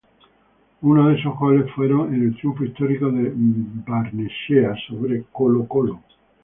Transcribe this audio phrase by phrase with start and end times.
[0.81, 6.01] Uno de esos goles fueron en el triunfo histórico de Barnechea sobre Colo-Colo.